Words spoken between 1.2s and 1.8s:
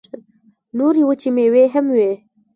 مېوې